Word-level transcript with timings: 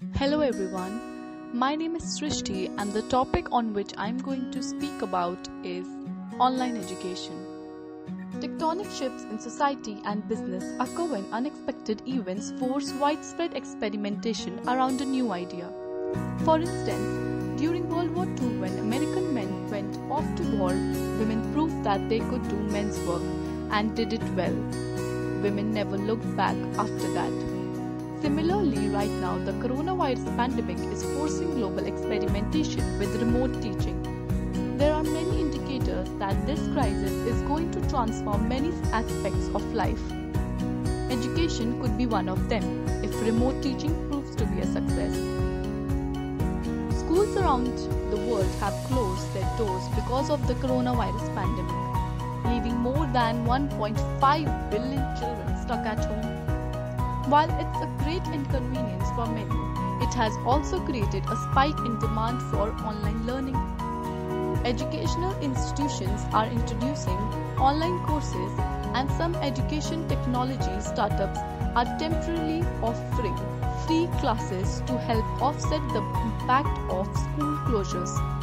Hello 0.00 0.42
everyone, 0.42 1.50
my 1.52 1.74
name 1.74 1.96
is 1.96 2.04
Srishti 2.04 2.72
and 2.78 2.92
the 2.92 3.02
topic 3.02 3.50
on 3.50 3.74
which 3.74 3.92
I'm 3.98 4.16
going 4.18 4.52
to 4.52 4.62
speak 4.62 5.02
about 5.02 5.48
is 5.64 5.88
online 6.38 6.76
education. 6.76 7.34
Tectonic 8.34 8.96
shifts 8.96 9.24
in 9.24 9.40
society 9.40 10.00
and 10.04 10.28
business 10.28 10.62
occur 10.78 11.06
when 11.06 11.24
unexpected 11.32 12.00
events 12.06 12.52
force 12.60 12.92
widespread 12.92 13.56
experimentation 13.56 14.60
around 14.68 15.00
a 15.00 15.04
new 15.04 15.32
idea. 15.32 15.68
For 16.44 16.60
instance, 16.60 17.60
during 17.60 17.88
World 17.88 18.14
War 18.14 18.26
II, 18.26 18.58
when 18.58 18.78
American 18.78 19.34
men 19.34 19.68
went 19.68 19.96
off 20.12 20.32
to 20.36 20.56
war, 20.56 20.74
women 21.18 21.52
proved 21.52 21.82
that 21.82 22.08
they 22.08 22.20
could 22.20 22.48
do 22.48 22.54
men's 22.54 23.00
work 23.00 23.22
and 23.72 23.96
did 23.96 24.12
it 24.12 24.22
well. 24.36 24.54
Women 25.42 25.72
never 25.72 25.98
looked 25.98 26.36
back 26.36 26.56
after 26.78 27.12
that. 27.14 27.47
Similarly, 28.20 28.88
right 28.88 29.10
now, 29.20 29.38
the 29.38 29.52
coronavirus 29.52 30.36
pandemic 30.36 30.78
is 30.92 31.04
forcing 31.04 31.54
global 31.54 31.86
experimentation 31.86 32.98
with 32.98 33.14
remote 33.14 33.62
teaching. 33.62 33.96
There 34.76 34.92
are 34.92 35.04
many 35.04 35.40
indicators 35.40 36.08
that 36.18 36.44
this 36.44 36.58
crisis 36.72 37.12
is 37.12 37.40
going 37.42 37.70
to 37.70 37.88
transform 37.88 38.48
many 38.48 38.72
aspects 38.92 39.46
of 39.54 39.62
life. 39.72 40.00
Education 41.10 41.80
could 41.80 41.96
be 41.96 42.06
one 42.06 42.28
of 42.28 42.48
them 42.48 42.64
if 43.04 43.14
remote 43.22 43.62
teaching 43.62 43.94
proves 44.10 44.34
to 44.34 44.44
be 44.46 44.62
a 44.62 44.66
success. 44.66 45.14
Schools 46.98 47.36
around 47.36 47.76
the 48.10 48.18
world 48.28 48.50
have 48.58 48.74
closed 48.88 49.32
their 49.32 49.48
doors 49.56 49.84
because 49.94 50.28
of 50.28 50.44
the 50.48 50.54
coronavirus 50.54 51.32
pandemic, 51.36 52.52
leaving 52.52 52.76
more 52.76 53.06
than 53.12 53.46
1.5 53.46 54.70
billion 54.70 55.16
children 55.16 55.62
stuck 55.62 55.86
at 55.86 56.04
home. 56.04 56.37
While 57.28 57.50
it's 57.60 57.78
a 57.82 57.86
great 58.02 58.26
inconvenience 58.32 59.06
for 59.14 59.26
many, 59.26 59.54
it 60.02 60.14
has 60.14 60.32
also 60.46 60.80
created 60.80 61.22
a 61.26 61.36
spike 61.36 61.78
in 61.80 61.98
demand 61.98 62.40
for 62.50 62.70
online 62.86 63.26
learning. 63.26 63.54
Educational 64.64 65.38
institutions 65.42 66.22
are 66.32 66.46
introducing 66.46 67.18
online 67.58 68.02
courses, 68.06 68.52
and 68.94 69.10
some 69.10 69.34
education 69.34 70.08
technology 70.08 70.80
startups 70.80 71.38
are 71.76 71.84
temporarily 71.98 72.62
offering 72.82 73.36
free 73.86 74.06
classes 74.20 74.80
to 74.86 74.96
help 74.96 75.26
offset 75.42 75.86
the 75.92 76.00
impact 76.24 76.78
of 76.88 77.06
school 77.14 77.56
closures. 77.68 78.37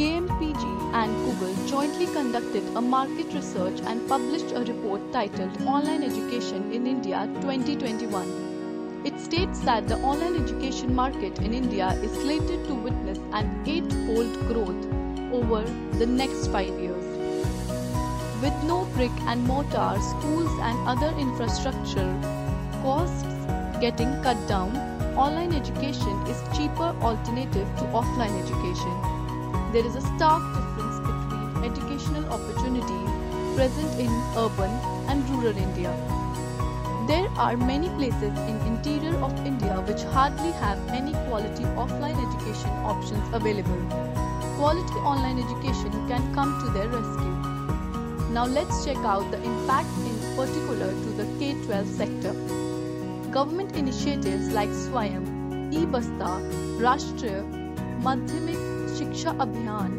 KPMG 0.00 0.94
and 0.94 1.14
Google 1.24 1.66
jointly 1.66 2.06
conducted 2.06 2.64
a 2.74 2.80
market 2.80 3.34
research 3.34 3.82
and 3.82 4.08
published 4.08 4.50
a 4.52 4.60
report 4.60 5.02
titled 5.12 5.60
Online 5.66 6.02
Education 6.02 6.72
in 6.72 6.86
India 6.86 7.28
2021. 7.42 9.02
It 9.04 9.20
states 9.20 9.60
that 9.60 9.88
the 9.88 9.98
online 9.98 10.36
education 10.42 10.94
market 10.94 11.38
in 11.40 11.52
India 11.52 11.88
is 12.02 12.12
slated 12.12 12.66
to 12.68 12.74
witness 12.76 13.18
an 13.34 13.62
eightfold 13.66 14.32
growth 14.48 14.88
over 15.34 15.62
the 15.98 16.06
next 16.06 16.46
five 16.46 16.80
years. 16.80 17.04
With 18.40 18.56
no 18.64 18.86
brick 18.96 19.12
and 19.28 19.44
mortar 19.44 19.96
schools 20.00 20.50
and 20.62 20.88
other 20.88 21.14
infrastructure 21.18 22.10
costs 22.80 23.22
getting 23.82 24.22
cut 24.22 24.48
down, 24.48 24.74
online 25.14 25.52
education 25.52 26.26
is 26.26 26.42
cheaper 26.56 26.96
alternative 27.02 27.68
to 27.76 27.84
offline 28.00 28.42
education 28.42 29.19
there 29.72 29.86
is 29.86 29.94
a 29.94 30.00
stark 30.00 30.42
difference 30.52 30.98
between 30.98 31.64
educational 31.64 32.24
opportunity 32.32 33.00
present 33.54 34.00
in 34.00 34.10
urban 34.36 34.70
and 35.08 35.28
rural 35.30 35.56
India. 35.56 35.92
There 37.06 37.28
are 37.36 37.56
many 37.56 37.88
places 37.90 38.36
in 38.50 38.56
interior 38.66 39.14
of 39.18 39.32
India 39.46 39.80
which 39.86 40.02
hardly 40.14 40.50
have 40.62 40.78
any 40.88 41.12
quality 41.28 41.62
offline 41.82 42.18
education 42.26 42.70
options 42.94 43.22
available. 43.32 43.80
Quality 44.56 44.98
online 45.12 45.38
education 45.38 45.92
can 46.08 46.34
come 46.34 46.58
to 46.64 46.70
their 46.70 46.88
rescue. 46.88 47.36
Now 48.32 48.46
let's 48.46 48.84
check 48.84 48.98
out 48.98 49.30
the 49.30 49.40
impact 49.42 49.88
in 50.10 50.36
particular 50.36 50.90
to 50.90 51.10
the 51.20 51.26
K-12 51.38 51.96
sector. 51.96 52.34
Government 53.30 53.76
initiatives 53.76 54.48
like 54.48 54.68
Swayam, 54.70 55.72
E-Basta, 55.72 56.30
Rashtriya, 56.82 57.44
Madhyamik 58.02 58.79
Shiksha 58.98 59.32
Abhiyan 59.44 59.92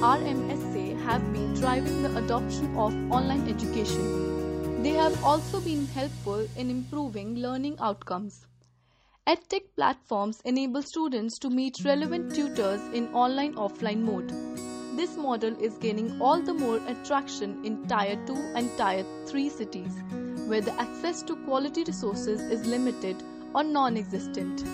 RMSA 0.00 1.00
have 1.02 1.32
been 1.32 1.54
driving 1.54 2.02
the 2.02 2.16
adoption 2.18 2.76
of 2.76 2.94
online 3.10 3.48
education. 3.48 4.82
They 4.82 4.90
have 4.90 5.24
also 5.24 5.60
been 5.60 5.86
helpful 5.86 6.46
in 6.56 6.70
improving 6.70 7.36
learning 7.36 7.76
outcomes. 7.80 8.46
EdTech 9.26 9.64
platforms 9.74 10.40
enable 10.44 10.82
students 10.82 11.38
to 11.38 11.50
meet 11.50 11.84
relevant 11.84 12.34
tutors 12.34 12.82
in 12.94 13.08
online 13.14 13.54
offline 13.54 14.00
mode. 14.00 14.28
This 14.96 15.16
model 15.16 15.56
is 15.62 15.78
gaining 15.78 16.20
all 16.20 16.42
the 16.42 16.54
more 16.54 16.80
attraction 16.88 17.64
in 17.64 17.86
Tier 17.86 18.16
2 18.26 18.34
and 18.54 18.70
Tier 18.76 19.04
3 19.26 19.48
cities, 19.48 19.92
where 20.46 20.60
the 20.60 20.78
access 20.80 21.22
to 21.22 21.36
quality 21.44 21.84
resources 21.84 22.40
is 22.40 22.66
limited 22.66 23.22
or 23.54 23.62
non 23.62 23.96
existent. 23.96 24.64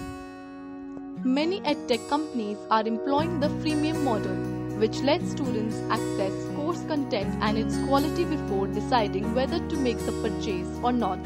Many 1.27 1.61
edtech 1.63 2.09
companies 2.09 2.57
are 2.71 2.87
employing 2.87 3.41
the 3.41 3.49
freemium 3.49 4.05
model, 4.05 4.37
which 4.79 5.01
lets 5.01 5.33
students 5.33 5.77
access 5.91 6.33
course 6.55 6.81
content 6.85 7.35
and 7.41 7.59
its 7.59 7.77
quality 7.89 8.25
before 8.25 8.69
deciding 8.69 9.35
whether 9.35 9.59
to 9.59 9.77
make 9.77 9.99
the 10.07 10.13
purchase 10.23 10.69
or 10.85 10.93
not. 10.93 11.19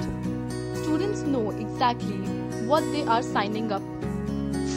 Students 0.84 1.21
know 1.21 1.50
exactly 1.50 2.16
what 2.66 2.81
they 2.93 3.03
are 3.03 3.22
signing 3.22 3.71
up 3.72 3.83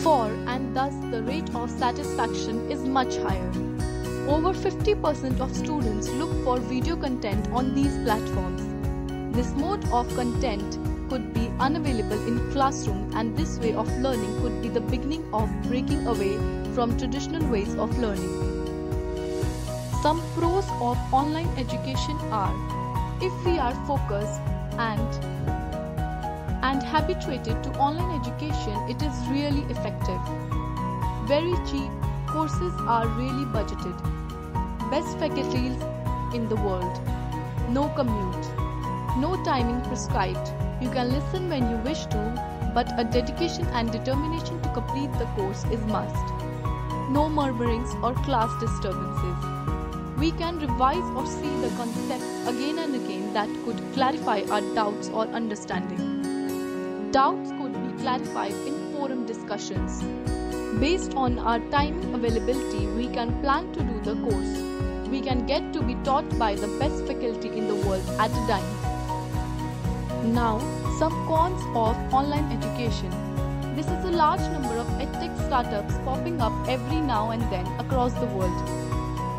for, 0.03 0.25
and 0.45 0.75
thus 0.75 0.93
the 1.09 1.23
rate 1.23 1.55
of 1.55 1.71
satisfaction 1.71 2.69
is 2.69 2.83
much 2.83 3.15
higher. 3.15 3.49
Over 4.27 4.51
50% 4.51 5.39
of 5.39 5.55
students 5.55 6.09
look 6.09 6.43
for 6.43 6.59
video 6.59 6.97
content 6.97 7.47
on 7.53 7.73
these 7.73 7.97
platforms. 8.03 8.61
This 9.33 9.53
mode 9.53 9.85
of 9.85 10.13
content 10.15 10.77
could 11.09 11.33
be 11.33 11.51
unavailable 11.59 12.27
in 12.27 12.51
classroom 12.51 13.11
and 13.15 13.37
this 13.37 13.57
way 13.59 13.73
of 13.73 13.87
learning 13.99 14.41
could 14.41 14.61
be 14.61 14.69
the 14.69 14.81
beginning 14.81 15.23
of 15.33 15.49
breaking 15.63 16.07
away 16.07 16.33
from 16.73 16.97
traditional 16.97 17.45
ways 17.49 17.75
of 17.75 17.97
learning. 17.99 18.33
Some 20.01 20.21
pros 20.35 20.65
of 20.81 20.97
online 21.13 21.49
education 21.57 22.17
are 22.31 22.53
if 23.21 23.45
we 23.45 23.57
are 23.57 23.73
focused 23.87 24.41
and 24.77 25.09
and 26.69 26.81
habituated 26.83 27.61
to 27.63 27.69
online 27.77 28.19
education 28.19 28.75
it 28.89 29.01
is 29.01 29.13
really 29.27 29.61
effective. 29.71 30.19
Very 31.27 31.53
cheap 31.69 31.91
courses 32.27 32.73
are 32.87 33.07
really 33.19 33.45
budgeted. 33.45 33.95
Best 34.89 35.17
faculties 35.19 35.75
in 36.33 36.49
the 36.49 36.55
world. 36.55 36.99
No 37.69 37.89
commute. 37.89 38.47
No 39.19 39.39
timing 39.45 39.81
prescribed 39.83 40.51
you 40.83 40.89
can 40.91 41.13
listen 41.13 41.49
when 41.49 41.69
you 41.69 41.77
wish 41.77 42.05
to, 42.07 42.21
but 42.75 42.87
a 42.99 43.05
dedication 43.05 43.65
and 43.67 43.89
determination 43.89 44.61
to 44.61 44.69
complete 44.73 45.11
the 45.17 45.25
course 45.37 45.63
is 45.75 45.79
must. 45.85 46.33
No 47.09 47.29
murmurings 47.29 47.93
or 48.03 48.13
class 48.25 48.51
disturbances. 48.59 50.17
We 50.17 50.31
can 50.31 50.59
revise 50.59 51.07
or 51.15 51.25
see 51.25 51.53
the 51.61 51.69
concepts 51.77 52.49
again 52.49 52.79
and 52.79 52.95
again 52.95 53.33
that 53.33 53.47
could 53.63 53.81
clarify 53.93 54.41
our 54.51 54.61
doubts 54.75 55.07
or 55.09 55.25
understanding. 55.27 57.11
Doubts 57.11 57.51
could 57.51 57.73
be 57.87 58.03
clarified 58.03 58.51
in 58.51 58.93
forum 58.93 59.25
discussions. 59.25 60.03
Based 60.81 61.13
on 61.15 61.39
our 61.39 61.59
time 61.71 62.13
availability, 62.13 62.87
we 62.87 63.07
can 63.07 63.39
plan 63.41 63.71
to 63.73 63.83
do 63.83 64.01
the 64.01 64.15
course. 64.23 65.09
We 65.09 65.21
can 65.21 65.45
get 65.45 65.71
to 65.73 65.81
be 65.81 65.95
taught 66.03 66.37
by 66.37 66.55
the 66.55 66.67
best 66.79 67.05
faculty 67.05 67.49
in 67.49 67.67
the 67.67 67.75
world 67.87 68.03
at 68.19 68.31
a 68.31 68.47
time. 68.47 68.92
Now, 70.23 70.59
some 70.99 71.11
cons 71.27 71.61
of 71.75 71.97
online 72.13 72.49
education. 72.53 73.11
This 73.75 73.85
is 73.87 74.05
a 74.05 74.11
large 74.11 74.39
number 74.53 74.75
of 74.77 74.87
edtech 75.03 75.35
startups 75.47 75.95
popping 76.05 76.39
up 76.39 76.53
every 76.65 77.01
now 77.01 77.31
and 77.31 77.41
then 77.51 77.67
across 77.77 78.13
the 78.13 78.27
world. 78.27 78.55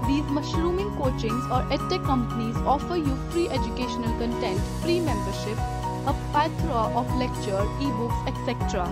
These 0.06 0.24
mushrooming 0.24 0.94
coachings 0.96 1.42
or 1.46 1.62
edtech 1.72 2.04
companies 2.04 2.54
offer 2.66 2.96
you 2.96 3.16
free 3.30 3.48
educational 3.48 4.12
content, 4.18 4.60
free 4.82 5.00
membership, 5.00 5.56
a 6.06 6.14
plethora 6.32 6.92
of 7.00 7.08
lecture, 7.16 7.64
ebooks, 7.80 8.20
etc. 8.28 8.84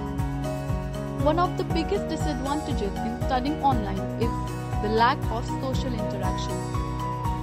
One 1.23 1.39
of 1.39 1.59
the 1.59 1.65
biggest 1.65 2.09
disadvantages 2.09 2.95
in 2.97 3.21
studying 3.27 3.63
online 3.63 4.01
is 4.17 4.33
the 4.81 4.89
lack 4.89 5.19
of 5.31 5.45
social 5.61 5.93
interaction. 5.93 6.57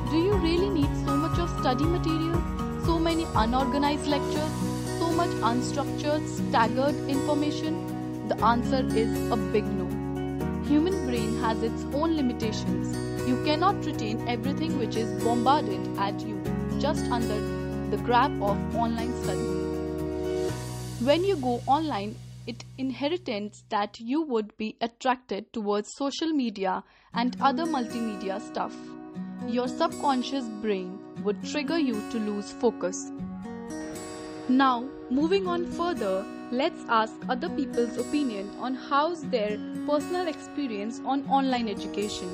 Do 0.10 0.18
you 0.18 0.34
really 0.38 0.70
need 0.70 0.90
so 1.06 1.16
much 1.16 1.38
of 1.38 1.52
study 1.60 1.84
material? 1.84 2.59
So 3.00 3.04
many 3.04 3.26
unorganized 3.34 4.08
lectures, 4.08 4.52
so 5.00 5.10
much 5.14 5.30
unstructured, 5.50 6.28
staggered 6.28 6.96
information? 7.08 8.28
The 8.28 8.36
answer 8.44 8.86
is 8.94 9.32
a 9.32 9.38
big 9.38 9.64
no. 9.64 9.86
Human 10.68 11.06
brain 11.06 11.38
has 11.38 11.64
its 11.64 11.82
own 11.94 12.18
limitations. 12.18 12.98
You 13.26 13.42
cannot 13.46 13.86
retain 13.86 14.28
everything 14.28 14.78
which 14.78 14.98
is 14.98 15.24
bombarded 15.24 15.80
at 15.98 16.20
you 16.20 16.44
just 16.78 17.06
under 17.06 17.40
the 17.90 17.96
grab 18.04 18.44
of 18.44 18.76
online 18.76 19.14
study. 19.24 20.52
When 21.06 21.24
you 21.24 21.38
go 21.38 21.62
online, 21.68 22.18
it 22.48 22.66
inherits 22.78 23.64
that 23.70 23.98
you 24.02 24.24
would 24.24 24.58
be 24.58 24.76
attracted 24.82 25.54
towards 25.54 25.96
social 25.96 26.34
media 26.34 26.84
and 27.14 27.38
other 27.40 27.64
multimedia 27.64 28.42
stuff. 28.42 28.76
Your 29.48 29.70
subconscious 29.70 30.44
brain 30.62 31.00
would 31.24 31.44
trigger 31.44 31.78
you 31.78 32.02
to 32.12 32.20
lose 32.20 32.52
focus. 32.52 33.12
Now, 34.48 34.86
moving 35.10 35.48
on 35.48 35.66
further, 35.66 36.26
let's 36.52 36.82
ask 36.90 37.14
other 37.30 37.50
people's 37.50 37.98
opinion 37.98 38.50
on 38.60 38.74
how's 38.74 39.22
their 39.24 39.58
personal 39.86 40.28
experience 40.28 41.02
on 41.06 41.28
online 41.30 41.68
education. 41.68 42.30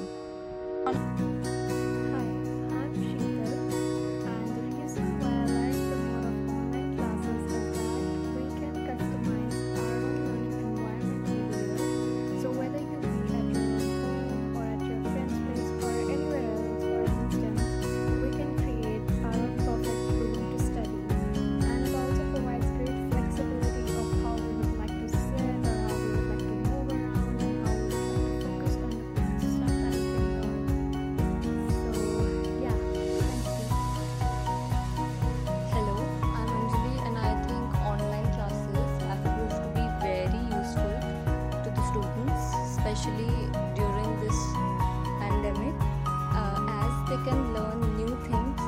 Especially 43.05 43.47
during 43.75 44.19
this 44.19 44.39
pandemic 45.19 45.75
uh, 46.07 46.57
as 46.81 47.09
they 47.09 47.17
can 47.29 47.53
learn 47.53 47.79
new 47.97 48.17
things 48.25 48.59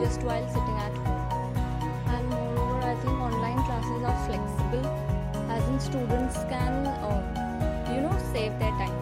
just 0.00 0.22
while 0.22 0.46
sitting 0.48 0.78
at 0.80 0.96
home. 1.04 1.52
And 2.08 2.30
moreover 2.30 2.80
i 2.80 2.94
think 2.94 3.20
online 3.20 3.62
classes 3.64 4.02
are 4.02 4.18
flexible 4.26 4.86
as 5.50 5.68
in 5.68 5.80
students 5.80 6.36
can 6.48 6.86
uh, 6.86 7.92
you 7.94 8.00
know 8.00 8.16
save 8.32 8.58
their 8.58 8.70
time 8.80 8.95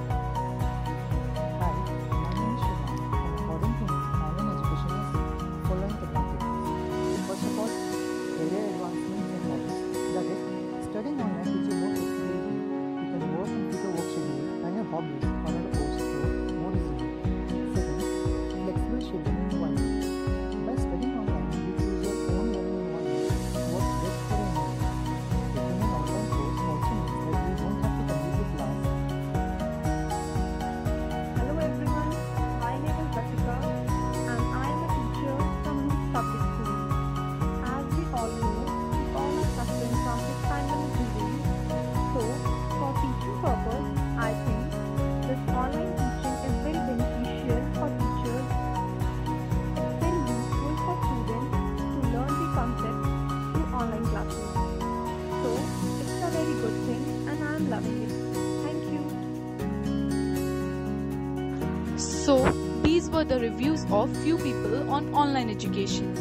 So, 62.25 62.51
these 62.83 63.11
were 63.11 63.25
the 63.25 63.39
reviews 63.39 63.85
of 63.91 64.09
few 64.23 64.39
people 64.39 64.89
on 64.89 65.13
online 65.13 65.51
education. 65.51 66.15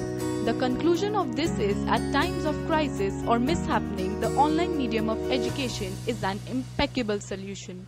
The 0.44 0.53
conclusion 0.55 1.15
of 1.15 1.38
this 1.38 1.57
is 1.57 1.77
at 1.88 2.11
times 2.11 2.44
of 2.44 2.57
crisis 2.67 3.13
or 3.25 3.39
mishappening, 3.39 4.19
the 4.19 4.27
online 4.35 4.77
medium 4.77 5.07
of 5.07 5.31
education 5.31 5.95
is 6.05 6.21
an 6.21 6.41
impeccable 6.51 7.21
solution. 7.21 7.88